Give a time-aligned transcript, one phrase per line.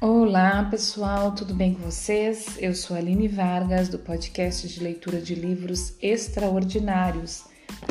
[0.00, 2.56] Olá pessoal, tudo bem com vocês?
[2.60, 7.46] Eu sou Aline Vargas do podcast de leitura de livros extraordinários.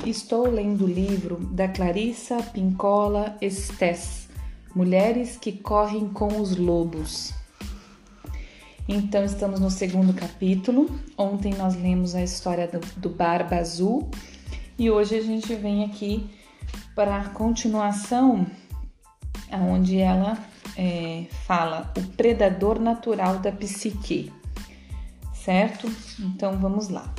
[0.05, 4.29] Estou lendo o livro da Clarissa Pincola Estes,
[4.73, 7.33] Mulheres que Correm com os Lobos.
[8.87, 10.89] Então estamos no segundo capítulo.
[11.17, 14.09] Ontem nós lemos a história do, do Barba Azul
[14.79, 16.29] e hoje a gente vem aqui
[16.95, 18.47] para a continuação,
[19.51, 20.37] onde ela
[20.77, 24.31] é, fala o predador natural da psique,
[25.33, 25.91] certo?
[26.19, 27.11] Então vamos lá.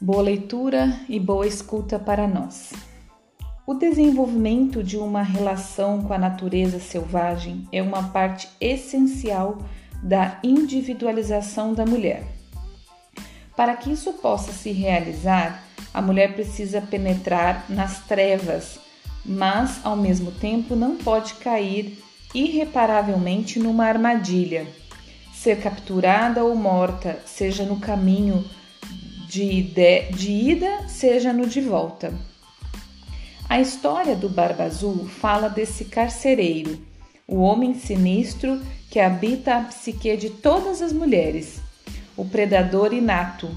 [0.00, 2.72] Boa leitura e boa escuta para nós.
[3.64, 9.58] O desenvolvimento de uma relação com a natureza selvagem é uma parte essencial
[10.02, 12.24] da individualização da mulher.
[13.56, 15.62] Para que isso possa se realizar,
[15.94, 18.80] a mulher precisa penetrar nas trevas,
[19.24, 22.02] mas ao mesmo tempo não pode cair
[22.34, 24.66] irreparavelmente numa armadilha,
[25.34, 28.44] ser capturada ou morta, seja no caminho
[29.28, 32.12] de, de, de ida, seja no de volta.
[33.48, 36.78] A história do Barba Azul fala desse carcereiro,
[37.26, 38.60] o homem sinistro
[38.90, 41.60] que habita a psique de todas as mulheres,
[42.16, 43.50] o predador inato.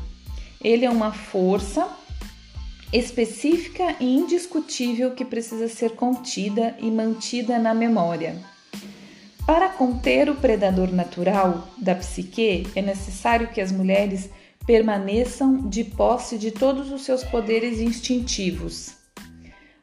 [0.61, 1.87] Ele é uma força
[2.91, 8.54] específica e indiscutível que precisa ser contida e mantida na memória.
[9.45, 14.27] Para conter o predador natural da psique, é necessário que as mulheres
[14.65, 18.95] permaneçam de posse de todos os seus poderes instintivos.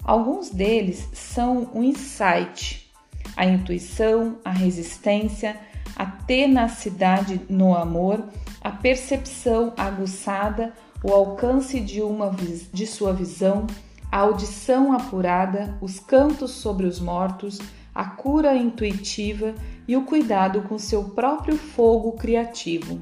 [0.02, 2.90] Alguns deles são o insight,
[3.36, 5.56] a intuição, a resistência,
[5.94, 8.24] a tenacidade no amor,
[8.60, 10.72] a percepção aguçada,
[11.04, 12.34] o alcance de, uma,
[12.72, 13.68] de sua visão,
[14.10, 17.60] a audição apurada, os cantos sobre os mortos,
[17.94, 19.54] a cura intuitiva
[19.86, 23.00] e o cuidado com seu próprio fogo criativo.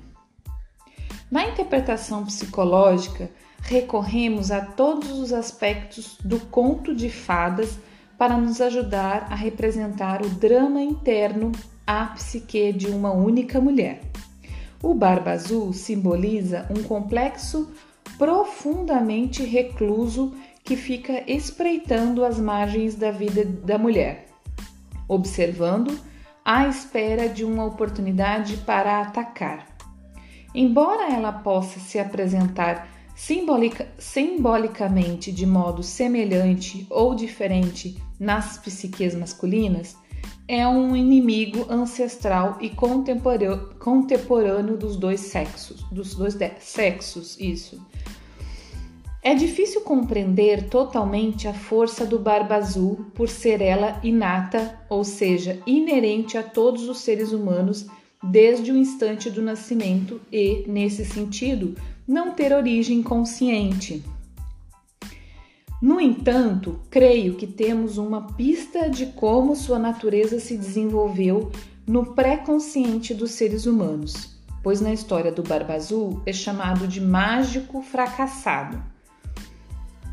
[1.31, 3.31] Na interpretação psicológica,
[3.63, 7.79] recorremos a todos os aspectos do conto de fadas
[8.19, 11.53] para nos ajudar a representar o drama interno
[11.87, 14.01] à psique de uma única mulher.
[14.83, 17.71] O Barba Azul simboliza um complexo
[18.19, 20.35] profundamente recluso
[20.65, 24.30] que fica espreitando as margens da vida da mulher
[25.11, 25.99] observando,
[26.45, 29.67] à espera de uma oportunidade para atacar.
[30.55, 39.97] Embora ela possa se apresentar simbolica, simbolicamente de modo semelhante ou diferente nas psiques masculinas,
[40.49, 47.81] é um inimigo ancestral e contemporâneo dos dois sexos, dos dois sexos, isso.
[49.23, 55.61] É difícil compreender totalmente a força do Barba Azul por ser ela inata, ou seja,
[55.67, 57.87] inerente a todos os seres humanos
[58.23, 61.75] desde o instante do nascimento e, nesse sentido,
[62.09, 64.03] não ter origem consciente.
[65.83, 71.51] No entanto, creio que temos uma pista de como sua natureza se desenvolveu
[71.87, 77.83] no pré-consciente dos seres humanos, pois na história do Barba Azul é chamado de mágico
[77.83, 78.83] fracassado.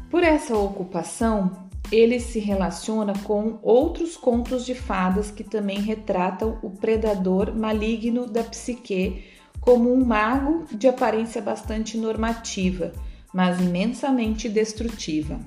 [0.09, 6.69] Por essa ocupação, ele se relaciona com outros contos de fadas que também retratam o
[6.69, 9.25] predador maligno da psique
[9.59, 12.93] como um mago de aparência bastante normativa,
[13.33, 15.39] mas imensamente destrutiva.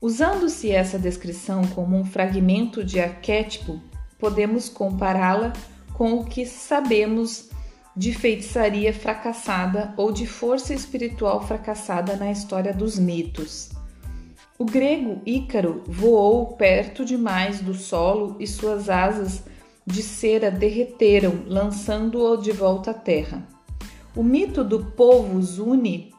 [0.00, 3.80] Usando-se essa descrição como um fragmento de arquétipo,
[4.18, 5.52] podemos compará-la
[5.92, 7.50] com o que sabemos
[8.00, 13.72] de feitiçaria fracassada ou de força espiritual fracassada na história dos mitos.
[14.58, 19.44] O grego Ícaro voou perto demais do solo e suas asas
[19.86, 23.46] de cera derreteram, lançando-o de volta à terra.
[24.16, 26.14] O mito do povo Zuni,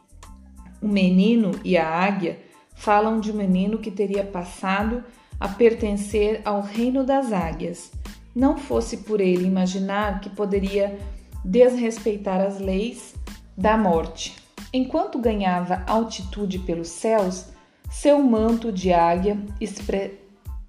[0.79, 2.37] o menino e a águia,
[2.75, 5.03] falam de um menino que teria passado
[5.39, 7.91] a pertencer ao reino das águias.
[8.35, 10.95] Não fosse por ele imaginar que poderia
[11.43, 13.15] desrespeitar as leis
[13.57, 14.35] da morte.
[14.73, 17.47] Enquanto ganhava altitude pelos céus,
[17.89, 19.37] seu manto de águia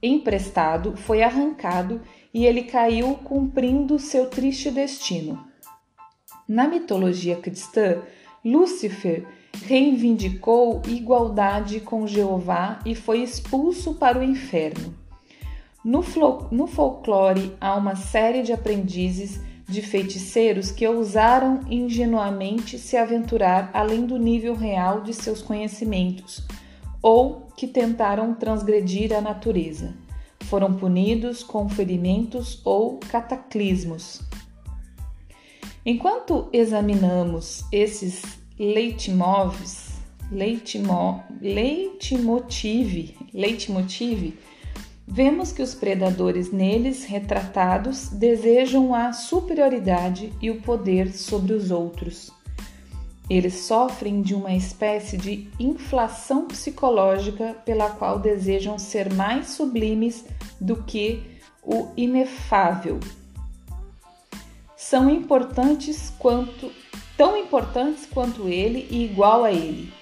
[0.02, 2.00] emprestado foi arrancado
[2.34, 5.46] e ele caiu cumprindo seu triste destino.
[6.48, 8.02] Na mitologia cristã,
[8.44, 9.24] Lúcifer
[9.64, 14.94] reivindicou igualdade com Jeová e foi expulso para o inferno.
[15.84, 16.02] No,
[16.50, 24.04] no folclore, há uma série de aprendizes de feiticeiros que ousaram ingenuamente se aventurar além
[24.06, 26.46] do nível real de seus conhecimentos
[27.02, 29.94] ou que tentaram transgredir a natureza.
[30.44, 34.20] foram punidos com ferimentos ou cataclismos.
[35.86, 38.22] Enquanto examinamos esses
[38.58, 39.92] leitmotivs,
[40.30, 44.38] leitmo, leitmotive, leitmotive,
[45.12, 52.30] vemos que os predadores neles retratados desejam a superioridade e o poder sobre os outros.
[53.28, 60.24] Eles sofrem de uma espécie de inflação psicológica pela qual desejam ser mais sublimes
[60.58, 61.22] do que
[61.62, 62.98] o inefável
[64.74, 66.72] são importantes quanto
[67.16, 69.92] tão importantes quanto ele e igual a ele.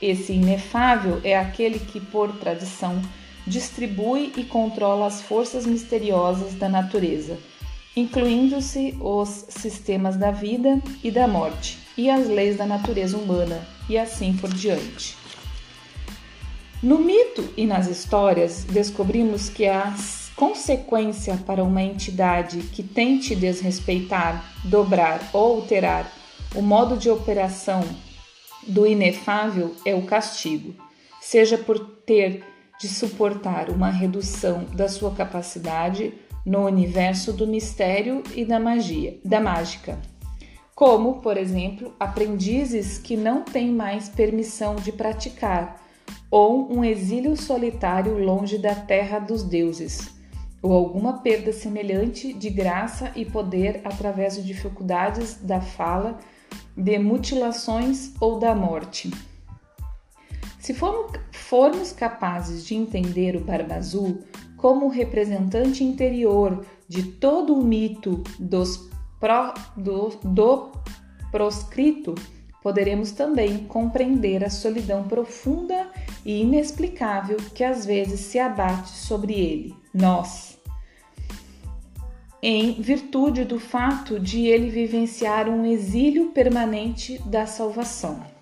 [0.00, 3.02] Esse inefável é aquele que, por tradição,
[3.50, 7.36] distribui e controla as forças misteriosas da natureza,
[7.96, 13.98] incluindo-se os sistemas da vida e da morte e as leis da natureza humana, e
[13.98, 15.16] assim por diante.
[16.80, 24.42] No mito e nas histórias, descobrimos que as consequência para uma entidade que tente desrespeitar,
[24.64, 26.10] dobrar ou alterar
[26.54, 27.84] o modo de operação
[28.66, 30.74] do inefável é o castigo,
[31.20, 32.42] seja por ter
[32.80, 39.40] de suportar uma redução da sua capacidade no universo do mistério e da magia, da
[39.40, 39.98] mágica.
[40.74, 45.76] Como, por exemplo, aprendizes que não têm mais permissão de praticar,
[46.30, 50.18] ou um exílio solitário longe da terra dos deuses
[50.62, 56.18] ou alguma perda semelhante de graça e poder através de dificuldades da fala,
[56.76, 59.10] de mutilações ou da morte.
[60.60, 64.22] Se formos capazes de entender o Barba Azul
[64.58, 70.70] como representante interior de todo o mito dos pro, do, do
[71.30, 72.14] proscrito,
[72.62, 75.90] poderemos também compreender a solidão profunda
[76.26, 80.58] e inexplicável que às vezes se abate sobre ele, nós,
[82.42, 88.39] em virtude do fato de ele vivenciar um exílio permanente da salvação.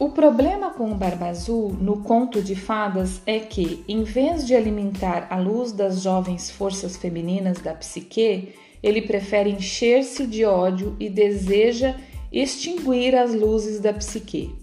[0.00, 4.56] O problema com o Barba Azul no conto de fadas é que, em vez de
[4.56, 11.10] alimentar a luz das jovens forças femininas da psique, ele prefere encher-se de ódio e
[11.10, 11.96] deseja
[12.32, 14.54] extinguir as luzes da psique.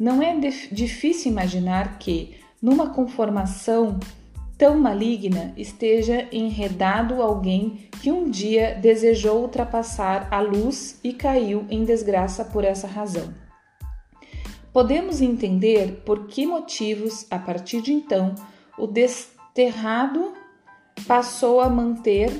[0.00, 0.34] Não é
[0.72, 4.00] difícil imaginar que, numa conformação
[4.56, 11.84] tão maligna, esteja enredado alguém que um dia desejou ultrapassar a luz e caiu em
[11.84, 13.51] desgraça por essa razão.
[14.72, 18.34] Podemos entender por que motivos, a partir de então,
[18.78, 20.32] o desterrado
[21.06, 22.32] passou a manter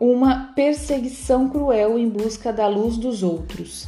[0.00, 3.86] uma perseguição cruel em busca da luz dos outros.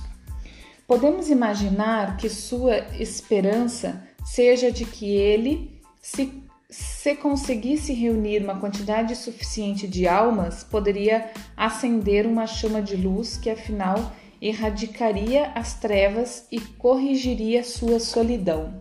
[0.87, 9.17] Podemos imaginar que sua esperança seja de que ele se, se conseguisse reunir uma quantidade
[9.17, 14.13] suficiente de almas, poderia acender uma chama de luz que afinal
[14.45, 18.75] erradicaria as trevas e corrigiria sua solidão.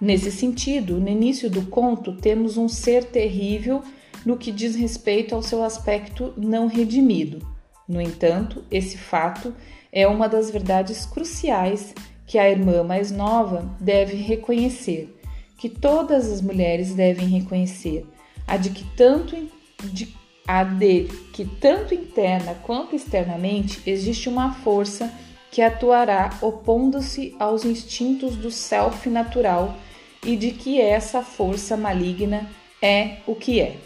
[0.00, 3.80] Nesse sentido, no início do conto, temos um ser terrível
[4.26, 7.46] no que diz respeito ao seu aspecto não redimido.
[7.86, 9.54] No entanto, esse fato
[9.92, 11.94] é uma das verdades cruciais
[12.26, 15.16] que a irmã mais nova deve reconhecer,
[15.56, 18.04] que todas as mulheres devem reconhecer,
[18.48, 19.48] a de que tanto
[19.84, 20.12] de,
[20.48, 25.12] a de que tanto interna quanto externamente existe uma força
[25.50, 29.76] que atuará opondo-se aos instintos do self natural
[30.24, 32.48] e de que essa força maligna
[32.80, 33.76] é o que é.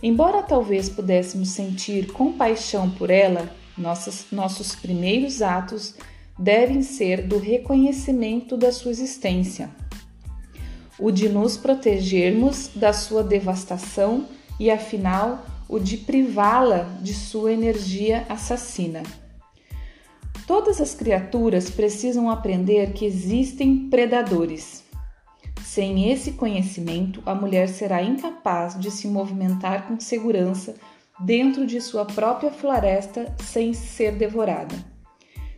[0.00, 5.96] Embora talvez pudéssemos sentir compaixão por ela, nossos, nossos primeiros atos
[6.38, 9.68] devem ser do reconhecimento da sua existência,
[10.96, 14.26] o de nos protegermos da sua devastação
[14.60, 19.02] e, afinal, o de privá-la de sua energia assassina.
[20.46, 24.82] Todas as criaturas precisam aprender que existem predadores
[25.74, 30.74] sem esse conhecimento, a mulher será incapaz de se movimentar com segurança
[31.18, 34.74] dentro de sua própria floresta sem ser devorada.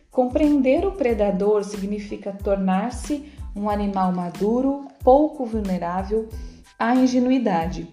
[0.09, 6.29] Compreender o predador significa tornar-se um animal maduro, pouco vulnerável
[6.79, 7.85] à ingenuidade,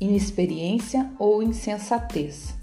[0.00, 2.54] inexperiência ou insensatez.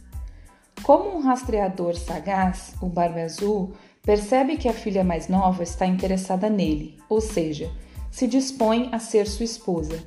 [0.83, 3.73] Como um rastreador sagaz, o Barba Azul
[4.03, 7.71] percebe que a filha mais nova está interessada nele, ou seja,
[8.11, 10.03] se dispõe a ser sua esposa.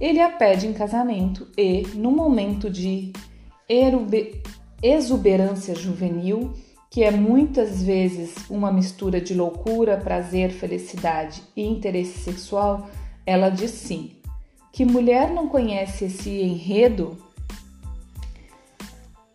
[0.00, 3.12] Ele a pede em casamento e, num momento de
[4.82, 6.52] exuberância juvenil,
[6.90, 12.88] que é muitas vezes uma mistura de loucura, prazer, felicidade e interesse sexual,
[13.26, 14.17] Ela diz sim.
[14.78, 17.18] Que mulher não conhece esse enredo?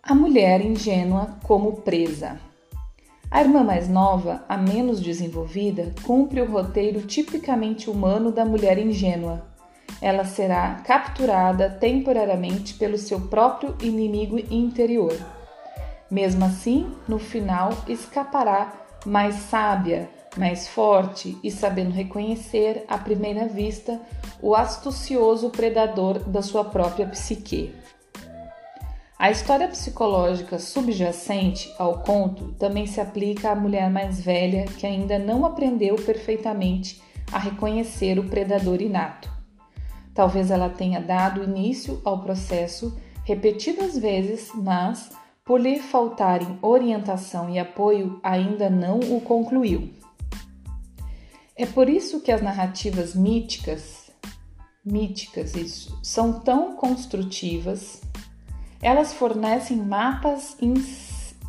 [0.01, 2.39] A mulher ingênua como presa.
[3.29, 9.45] A irmã mais nova, a menos desenvolvida, cumpre o roteiro tipicamente humano da mulher ingênua.
[10.01, 15.13] Ela será capturada temporariamente pelo seu próprio inimigo interior.
[16.09, 18.71] Mesmo assim, no final, escapará
[19.05, 23.99] mais sábia, mais forte e sabendo reconhecer à primeira vista
[24.41, 27.73] o astucioso predador da sua própria psique.
[29.17, 35.17] A história psicológica subjacente ao conto também se aplica à mulher mais velha que ainda
[35.17, 39.31] não aprendeu perfeitamente a reconhecer o predador inato.
[40.13, 45.11] Talvez ela tenha dado início ao processo repetidas vezes, mas,
[45.45, 50.02] por lhe faltarem orientação e apoio, ainda não o concluiu.
[51.55, 54.09] É por isso que as narrativas míticas,
[54.83, 58.01] míticas isso, são tão construtivas.
[58.81, 60.57] Elas fornecem mapas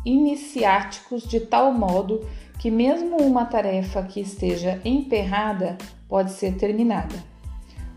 [0.05, 2.23] iniciáticos de tal modo
[2.59, 5.75] que mesmo uma tarefa que esteja emperrada
[6.07, 7.15] pode ser terminada.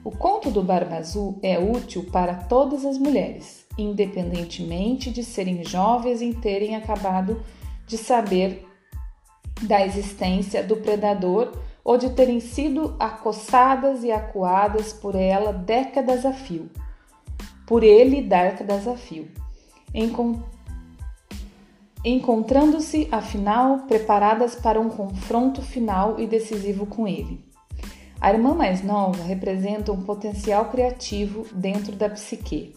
[0.03, 6.23] O conto do Barba Azul é útil para todas as mulheres, independentemente de serem jovens
[6.23, 7.43] e terem acabado
[7.87, 8.67] de saber
[9.61, 11.53] da existência do predador
[11.89, 16.69] ou de terem sido acossadas e acuadas por ela décadas a fio,
[17.67, 19.27] por ele décadas a fio,
[22.05, 27.43] encontrando-se, afinal, preparadas para um confronto final e decisivo com ele.
[28.21, 32.75] A irmã mais nova representa um potencial criativo dentro da psique,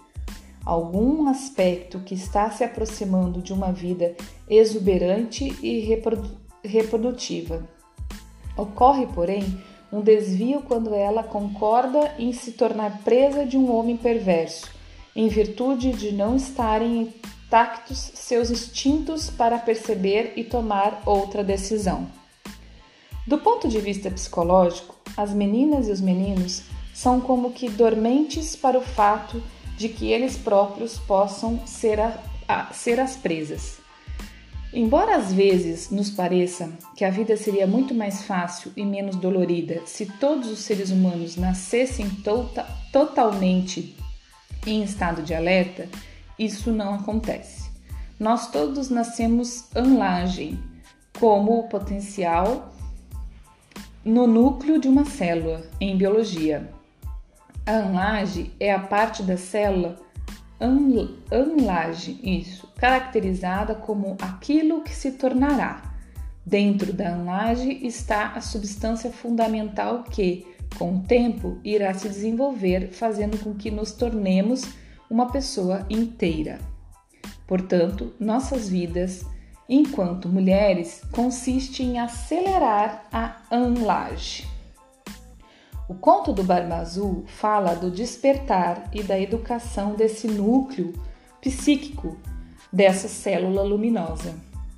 [0.65, 4.15] algum aspecto que está se aproximando de uma vida
[4.47, 5.81] exuberante e
[6.63, 7.67] reprodutiva
[8.57, 14.69] Ocorre, porém, um desvio quando ela concorda em se tornar presa de um homem perverso,
[15.15, 17.13] em virtude de não estarem
[17.51, 22.07] intactos seus instintos para perceber e tomar outra decisão.
[23.27, 28.79] Do ponto de vista psicológico, as meninas e os meninos são como que dormentes para
[28.79, 29.43] o fato
[29.75, 32.17] de que eles próprios possam ser, a,
[32.47, 33.80] a, ser as presas.
[34.73, 39.81] Embora às vezes nos pareça que a vida seria muito mais fácil e menos dolorida
[39.85, 43.97] se todos os seres humanos nascessem tota totalmente
[44.65, 45.89] em estado de alerta,
[46.39, 47.69] isso não acontece.
[48.17, 50.59] Nós todos nascemos anlagem,
[51.19, 52.73] como o potencial
[54.05, 56.71] no núcleo de uma célula em biologia.
[57.65, 59.97] A anlage é a parte da célula
[60.61, 65.81] anlage, isso, caracterizada como aquilo que se tornará.
[66.45, 70.45] Dentro da anlage está a substância fundamental que,
[70.77, 74.63] com o tempo, irá se desenvolver, fazendo com que nos tornemos
[75.09, 76.59] uma pessoa inteira.
[77.47, 79.25] Portanto, nossas vidas,
[79.67, 84.50] enquanto mulheres, consiste em acelerar a anlage.
[85.91, 90.93] O conto do Barba Azul fala do despertar e da educação desse núcleo
[91.41, 92.15] psíquico
[92.71, 94.33] dessa célula luminosa.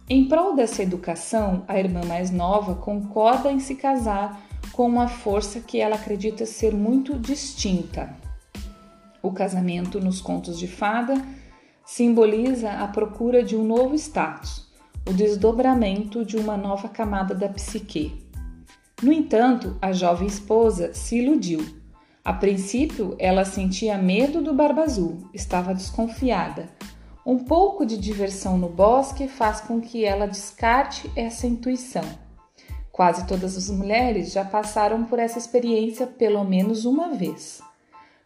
[0.10, 4.42] Em prol dessa educação, a irmã mais nova concorda em se casar
[4.72, 8.18] com uma força que ela acredita ser muito distinta.
[9.22, 11.14] O casamento nos contos de fada
[11.86, 14.68] simboliza a procura de um novo status,
[15.08, 18.23] o desdobramento de uma nova camada da psique.
[19.04, 21.60] No entanto, a jovem esposa se iludiu.
[22.24, 26.70] A princípio, ela sentia medo do Barba Azul, estava desconfiada.
[27.26, 32.06] Um pouco de diversão no bosque faz com que ela descarte essa intuição.
[32.94, 37.62] Quase todas as mulheres já passaram por essa experiência pelo menos uma vez.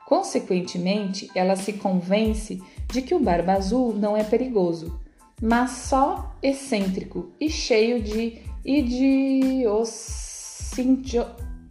[0.06, 5.00] Consequentemente, ela se convence de que o Barba Azul não é perigoso,
[5.42, 10.27] mas só excêntrico e cheio de idiocia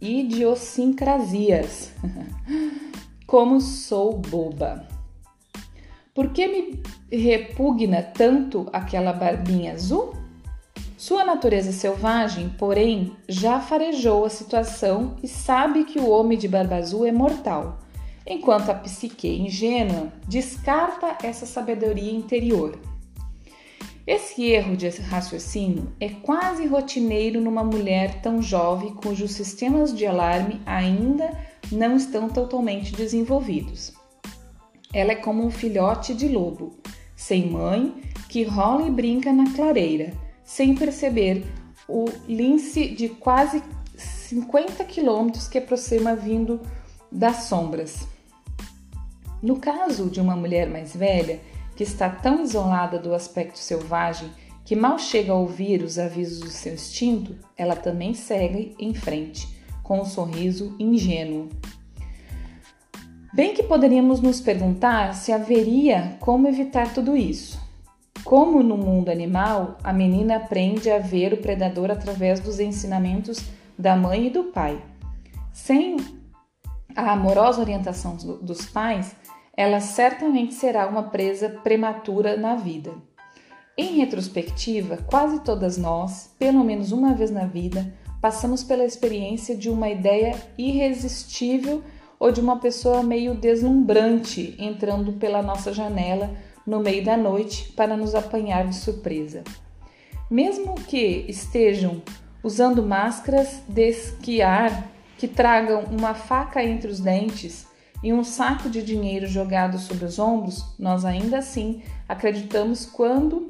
[0.01, 1.91] idiosincrasias.
[3.25, 4.87] Como sou boba.
[6.13, 10.15] Por que me repugna tanto aquela barbinha azul?
[10.97, 16.77] Sua natureza selvagem, porém, já farejou a situação e sabe que o homem de barba
[16.77, 17.77] azul é mortal,
[18.25, 22.79] enquanto a psique ingênua descarta essa sabedoria interior.
[24.07, 30.61] Esse erro de raciocínio é quase rotineiro numa mulher tão jovem cujos sistemas de alarme
[30.65, 31.37] ainda
[31.69, 33.91] não estão totalmente desenvolvidos.
[34.93, 36.77] Ela é como um filhote de lobo,
[37.17, 41.45] sem mãe, que rola e brinca na clareira, sem perceber
[41.85, 43.61] o lince de quase
[43.97, 46.61] 50 quilômetros que aproxima vindo
[47.11, 48.07] das sombras.
[49.43, 51.41] No caso de uma mulher mais velha,
[51.77, 54.31] que está tão isolada do aspecto selvagem
[54.65, 59.47] que mal chega a ouvir os avisos do seu instinto, ela também segue em frente,
[59.83, 61.47] com um sorriso ingênuo.
[63.31, 67.61] Bem que poderíamos nos perguntar se haveria como evitar tudo isso.
[68.23, 73.39] Como no mundo animal, a menina aprende a ver o predador através dos ensinamentos
[73.77, 74.81] da mãe e do pai.
[75.53, 75.97] Sem
[76.95, 79.15] a amorosa orientação dos pais,
[79.57, 82.93] ela certamente será uma presa prematura na vida.
[83.75, 89.67] Em retrospectiva, quase todas nós, pelo menos uma vez na vida, passamos pela experiência de
[89.67, 91.83] uma ideia irresistível
[92.19, 96.29] ou de uma pessoa meio deslumbrante entrando pela nossa janela
[96.65, 99.43] no meio da noite para nos apanhar de surpresa.
[100.29, 102.01] Mesmo que estejam
[102.43, 104.87] usando máscaras de esquiar
[105.17, 107.66] que tragam uma faca entre os dentes
[108.03, 113.49] e um saco de dinheiro jogado sobre os ombros, nós ainda assim acreditamos quando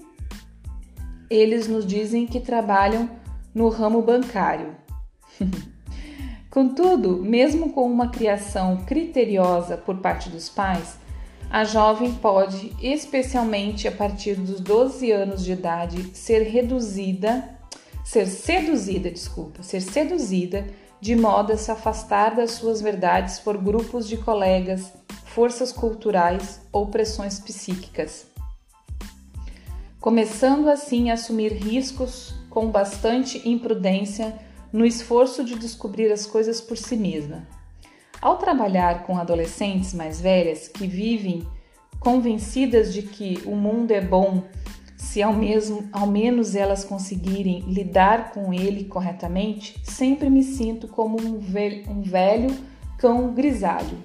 [1.30, 3.10] eles nos dizem que trabalham
[3.54, 4.76] no ramo bancário.
[6.50, 10.98] Contudo, mesmo com uma criação criteriosa por parte dos pais,
[11.50, 17.58] a jovem pode, especialmente a partir dos 12 anos de idade, ser reduzida,
[18.04, 20.66] ser seduzida, desculpa, ser seduzida
[21.00, 24.92] de modo a se afastar das suas verdades por grupos de colegas,
[25.26, 28.26] forças culturais ou pressões psíquicas.
[30.00, 34.36] Começando assim a assumir riscos com bastante imprudência
[34.72, 37.48] no esforço de descobrir as coisas por si mesma.
[38.22, 41.48] Ao trabalhar com adolescentes mais velhas que vivem
[42.00, 44.44] convencidas de que o mundo é bom
[45.18, 51.20] se ao, mesmo, ao menos elas conseguirem lidar com ele corretamente, sempre me sinto como
[51.20, 52.56] um velho, um velho
[53.00, 53.98] cão grisalho.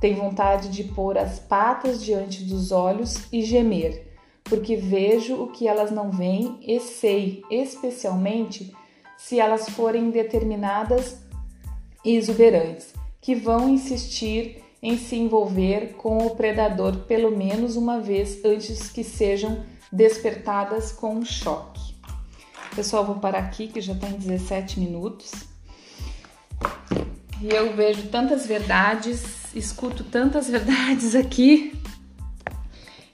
[0.00, 4.06] Tenho vontade de pôr as patas diante dos olhos e gemer,
[4.44, 8.72] porque vejo o que elas não veem e sei, especialmente
[9.18, 11.18] se elas forem determinadas
[12.04, 18.44] e exuberantes que vão insistir em se envolver com o predador pelo menos uma vez
[18.44, 21.94] antes que sejam despertadas com um choque.
[22.74, 25.30] Pessoal, vou parar aqui que já está em 17 minutos.
[27.42, 31.78] E eu vejo tantas verdades, escuto tantas verdades aqui.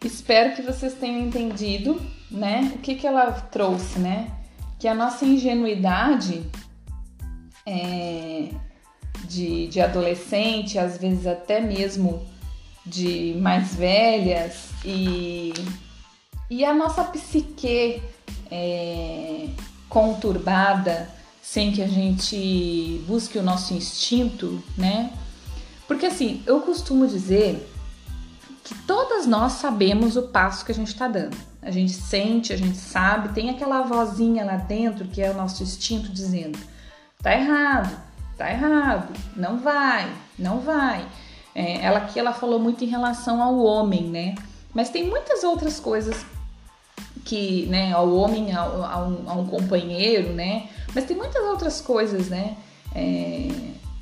[0.05, 2.73] Espero que vocês tenham entendido, né?
[2.77, 4.31] O que, que ela trouxe, né?
[4.79, 6.49] Que a nossa ingenuidade
[7.67, 8.51] é,
[9.25, 12.25] de, de adolescente, às vezes até mesmo
[12.87, 15.53] de mais velhas, e,
[16.51, 18.03] e a nossa psique
[18.51, 19.49] é,
[19.89, 21.11] conturbada,
[21.43, 25.13] sem que a gente busque o nosso instinto, né?
[25.87, 27.67] Porque assim, eu costumo dizer
[28.65, 31.37] que todas nós sabemos o passo que a gente está dando.
[31.63, 35.63] A gente sente, a gente sabe, tem aquela vozinha lá dentro que é o nosso
[35.63, 36.59] instinto dizendo:
[37.23, 37.99] tá errado,
[38.37, 41.07] tá errado, não vai, não vai.
[41.55, 44.35] É, ela aqui ela falou muito em relação ao homem, né?
[44.73, 46.25] Mas tem muitas outras coisas
[47.29, 50.67] que, né, ao homem, ao, a, um, a um companheiro, né?
[50.95, 52.57] Mas tem muitas outras coisas, né?
[52.95, 53.49] É,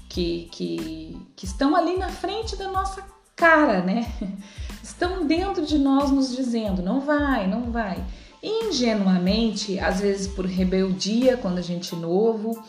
[0.09, 3.03] que, que, que estão ali na frente da nossa
[3.35, 4.07] cara, né?
[4.81, 8.03] Estão dentro de nós nos dizendo, não vai, não vai.
[8.41, 12.63] ingenuamente, às vezes por rebeldia, quando a gente é novo,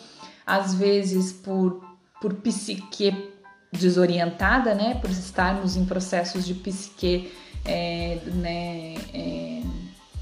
[0.44, 1.86] às vezes por,
[2.20, 3.32] por psique
[3.72, 7.32] desorientada, né, por estarmos em processos de psique
[7.64, 9.62] é, né, é,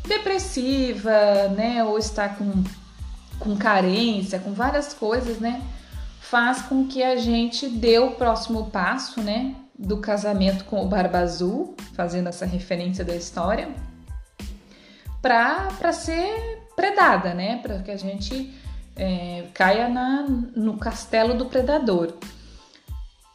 [0.07, 2.63] depressiva, né, ou estar com,
[3.39, 5.61] com carência, com várias coisas, né,
[6.19, 11.19] faz com que a gente dê o próximo passo, né, do casamento com o Barba
[11.19, 13.69] Azul, fazendo essa referência da história,
[15.21, 18.53] para ser predada, né, para que a gente
[18.95, 22.13] é, caia na, no castelo do predador.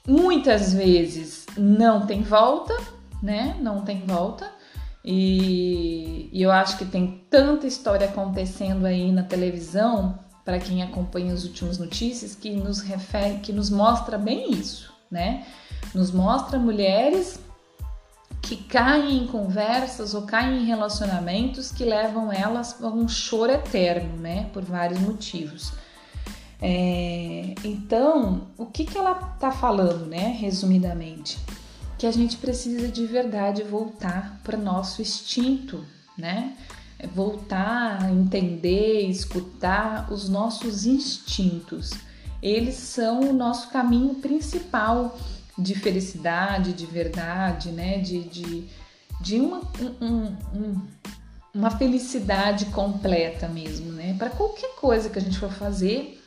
[0.07, 2.75] Muitas vezes não tem volta,
[3.23, 3.57] né?
[3.61, 4.51] Não tem volta.
[5.05, 11.33] E, e eu acho que tem tanta história acontecendo aí na televisão, para quem acompanha
[11.33, 15.47] as últimas notícias, que nos refere, que nos mostra bem isso, né?
[15.95, 17.41] Nos mostra mulheres
[18.43, 24.17] que caem em conversas ou caem em relacionamentos que levam elas a um choro eterno,
[24.17, 24.51] né?
[24.53, 25.73] Por vários motivos.
[26.61, 30.37] É, então, o que, que ela tá falando, né?
[30.39, 31.39] Resumidamente,
[32.01, 35.85] que a gente precisa de verdade voltar para nosso instinto,
[36.17, 36.57] né?
[36.99, 41.91] É voltar a entender, escutar os nossos instintos.
[42.43, 45.19] Eles são o nosso caminho principal
[45.59, 47.99] de felicidade, de verdade, né?
[47.99, 48.65] De, de,
[49.21, 49.61] de uma,
[50.01, 50.81] um, um,
[51.53, 54.17] uma felicidade completa mesmo, né?
[54.19, 56.19] Para qualquer coisa que a gente for fazer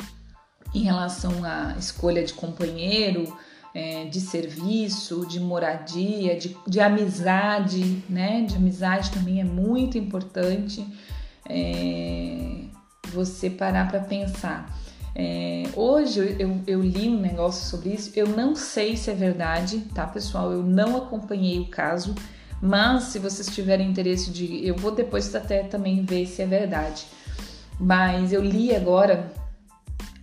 [0.71, 3.35] em relação à escolha de companheiro,
[3.73, 8.41] é, de serviço, de moradia, de, de amizade, né?
[8.41, 10.85] De amizade também é muito importante
[11.49, 12.65] é,
[13.11, 14.71] você parar para pensar.
[15.15, 19.13] É, hoje eu, eu, eu, li um negócio sobre isso, eu não sei se é
[19.13, 20.51] verdade, tá pessoal?
[20.51, 22.15] Eu não acompanhei o caso,
[22.61, 24.65] mas se vocês tiverem interesse de.
[24.65, 27.05] Eu vou depois até também ver se é verdade.
[27.79, 29.31] Mas eu li agora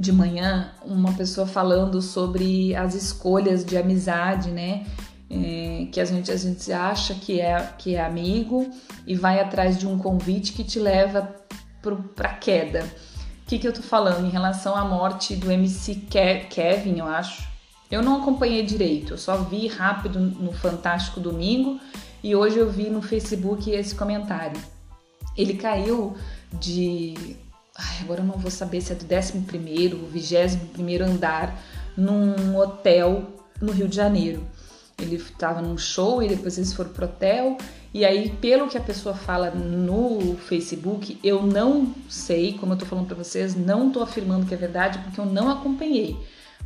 [0.01, 4.87] de manhã uma pessoa falando sobre as escolhas de amizade, né?
[5.29, 8.69] É, que a gente, a gente acha que é, que é amigo
[9.07, 11.37] e vai atrás de um convite que te leva
[12.17, 12.83] para queda.
[13.43, 16.07] O que, que eu tô falando em relação à morte do MC
[16.49, 17.47] Kevin, eu acho?
[17.91, 21.79] Eu não acompanhei direito, eu só vi rápido no Fantástico Domingo
[22.23, 24.61] e hoje eu vi no Facebook esse comentário.
[25.37, 26.17] Ele caiu
[26.53, 27.37] de
[27.83, 31.59] Ai, agora eu não vou saber se é do 11 ou 21 andar
[31.97, 33.25] num hotel
[33.59, 34.47] no Rio de Janeiro.
[35.01, 37.57] Ele estava num show e depois eles foram pro hotel.
[37.95, 42.85] E aí, pelo que a pessoa fala no Facebook, eu não sei, como eu tô
[42.85, 46.19] falando para vocês, não tô afirmando que é verdade porque eu não acompanhei.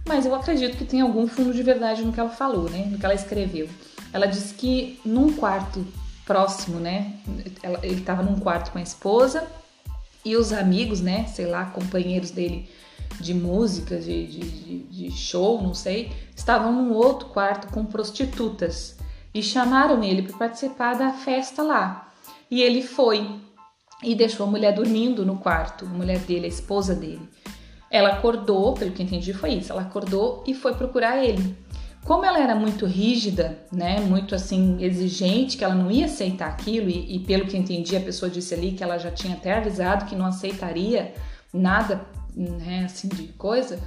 [0.05, 2.88] Mas eu acredito que tem algum fundo de verdade no que ela falou, né?
[2.90, 3.68] No que ela escreveu.
[4.12, 5.87] Ela disse que num quarto
[6.27, 7.12] próximo, né?
[7.83, 9.46] ele estava num quarto com a esposa
[10.24, 12.68] e os amigos, né, sei lá, companheiros dele
[13.20, 18.96] de música, de, de, de show, não sei, estavam num outro quarto com prostitutas
[19.32, 22.12] e chamaram ele para participar da festa lá.
[22.50, 23.28] E ele foi
[24.02, 27.28] e deixou a mulher dormindo no quarto, a mulher dele, a esposa dele.
[27.90, 31.56] Ela acordou, pelo que entendi foi isso, ela acordou e foi procurar ele.
[32.04, 36.90] Como ela era muito rígida, né, muito assim exigente, que ela não ia aceitar aquilo
[36.90, 40.04] e, e pelo que entendi a pessoa disse ali que ela já tinha até avisado
[40.04, 41.14] que não aceitaria
[41.52, 42.04] nada,
[42.36, 43.80] né, assim de coisa.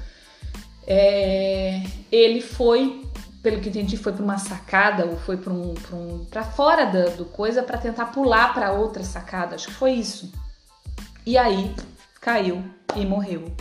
[0.88, 3.06] É, ele foi,
[3.44, 7.10] pelo que entendi, foi para uma sacada ou foi para um, um para fora da,
[7.10, 9.56] do coisa para tentar pular para outra sacada.
[9.56, 10.32] Acho que foi isso.
[11.24, 11.76] E aí
[12.20, 12.64] caiu
[12.96, 13.52] e morreu.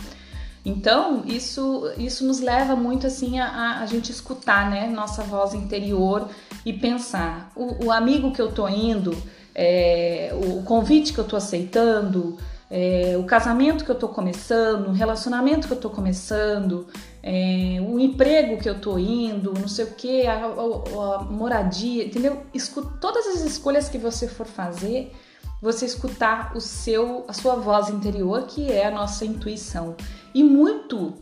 [0.67, 6.27] Então, isso, isso nos leva muito assim a, a gente escutar, né, nossa voz interior
[6.65, 9.15] e pensar, o, o amigo que eu tô indo,
[9.55, 12.37] é, o convite que eu tô aceitando,
[12.69, 16.85] é, o casamento que eu tô começando, o relacionamento que eu tô começando,
[17.23, 22.03] é, o emprego que eu tô indo, não sei o que, a, a, a, moradia,
[22.03, 22.43] entendeu?
[22.53, 25.13] Escuta, todas as escolhas que você for fazer,
[25.61, 29.95] você escutar o seu, a sua voz interior, que é a nossa intuição
[30.33, 31.15] e muito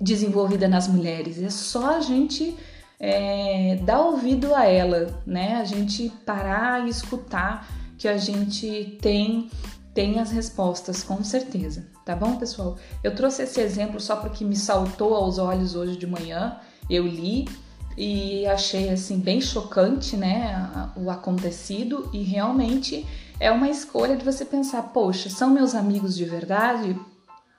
[0.00, 1.42] desenvolvida nas mulheres.
[1.42, 2.56] É só a gente
[3.00, 5.56] é, dar ouvido a ela, né?
[5.56, 9.50] A gente parar e escutar que a gente tem
[9.94, 11.84] tem as respostas, com certeza.
[12.04, 12.76] Tá bom, pessoal?
[13.02, 16.56] Eu trouxe esse exemplo só porque me saltou aos olhos hoje de manhã.
[16.88, 17.48] Eu li
[17.96, 23.04] e achei assim bem chocante, né, o acontecido e realmente
[23.40, 26.96] é uma escolha de você pensar, poxa, são meus amigos de verdade?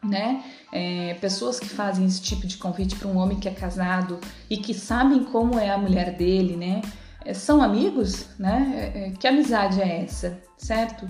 [0.03, 0.43] né?
[0.71, 4.57] É, pessoas que fazem esse tipo de convite para um homem que é casado e
[4.57, 6.81] que sabem como é a mulher dele, né?
[7.25, 8.91] É, são amigos, né?
[8.95, 11.07] É, é, que amizade é essa, certo?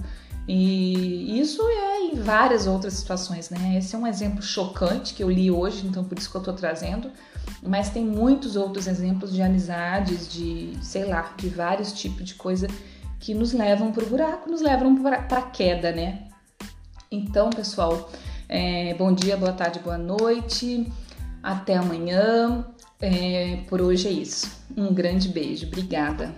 [0.48, 3.78] E isso é em várias outras situações, né?
[3.78, 6.54] Esse é um exemplo chocante que eu li hoje, então por isso que eu tô
[6.54, 7.12] trazendo.
[7.62, 12.68] Mas tem muitos outros exemplos de amizades, de sei lá, de vários tipos de coisa
[13.20, 16.28] que nos levam para o buraco, nos levam para a queda, né?
[17.12, 18.10] Então, pessoal,
[18.48, 20.92] é, bom dia, boa tarde, boa noite.
[21.44, 22.66] Até amanhã.
[23.02, 24.50] É, por hoje é isso.
[24.76, 25.68] Um grande beijo.
[25.68, 26.34] Obrigada.